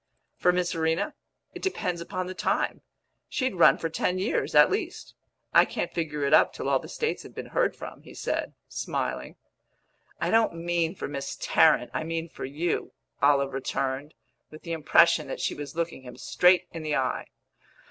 "For 0.35 0.51
Miss 0.51 0.73
Verena? 0.73 1.13
It 1.53 1.61
depends 1.61 2.01
upon 2.01 2.25
the 2.25 2.33
time. 2.33 2.81
She'd 3.29 3.53
run 3.57 3.77
for 3.77 3.87
ten 3.87 4.17
years, 4.17 4.55
at 4.55 4.71
least. 4.71 5.13
I 5.53 5.63
can't 5.63 5.93
figure 5.93 6.23
it 6.23 6.33
up 6.33 6.53
till 6.53 6.67
all 6.69 6.79
the 6.79 6.89
States 6.89 7.21
have 7.21 7.35
been 7.35 7.45
heard 7.53 7.75
from," 7.75 8.01
he 8.01 8.15
said, 8.15 8.55
smiling. 8.67 9.35
"I 10.19 10.31
don't 10.31 10.55
mean 10.55 10.95
for 10.95 11.07
Miss 11.07 11.37
Tarrant, 11.39 11.91
I 11.93 12.03
mean 12.03 12.29
for 12.29 12.45
you," 12.45 12.93
Olive 13.21 13.53
returned, 13.53 14.15
with 14.49 14.63
the 14.63 14.73
impression 14.73 15.27
that 15.27 15.39
she 15.39 15.53
was 15.53 15.75
looking 15.75 16.01
him 16.01 16.17
straight 16.17 16.65
in 16.71 16.81
the 16.81 16.95
eye. 16.95 17.27